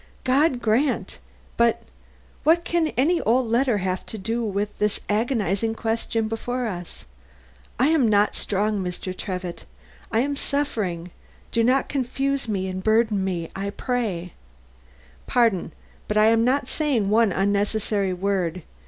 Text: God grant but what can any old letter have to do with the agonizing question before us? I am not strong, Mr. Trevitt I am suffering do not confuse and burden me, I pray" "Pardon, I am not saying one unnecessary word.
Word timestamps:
God 0.23 0.63
grant 0.63 1.19
but 1.57 1.83
what 2.43 2.63
can 2.63 2.87
any 2.97 3.21
old 3.21 3.47
letter 3.47 3.77
have 3.77 4.03
to 4.07 4.17
do 4.17 4.43
with 4.43 4.75
the 4.79 4.99
agonizing 5.09 5.75
question 5.75 6.27
before 6.27 6.65
us? 6.65 7.05
I 7.79 7.89
am 7.89 8.07
not 8.09 8.35
strong, 8.35 8.79
Mr. 8.79 9.15
Trevitt 9.15 9.63
I 10.11 10.21
am 10.21 10.35
suffering 10.35 11.11
do 11.51 11.63
not 11.63 11.87
confuse 11.87 12.47
and 12.47 12.83
burden 12.83 13.23
me, 13.23 13.51
I 13.55 13.69
pray" 13.69 14.33
"Pardon, 15.27 15.71
I 16.09 16.25
am 16.29 16.43
not 16.43 16.67
saying 16.67 17.11
one 17.11 17.31
unnecessary 17.31 18.11
word. 18.11 18.63